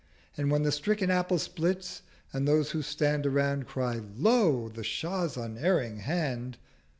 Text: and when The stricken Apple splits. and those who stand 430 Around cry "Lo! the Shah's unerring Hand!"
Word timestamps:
and 0.35 0.49
when 0.49 0.63
The 0.63 0.71
stricken 0.71 1.11
Apple 1.11 1.37
splits. 1.37 2.01
and 2.33 2.47
those 2.47 2.71
who 2.71 2.81
stand 2.81 3.23
430 3.23 3.37
Around 3.37 3.67
cry 3.67 4.01
"Lo! 4.15 4.67
the 4.67 4.83
Shah's 4.83 5.37
unerring 5.37 5.97
Hand!" 5.99 6.57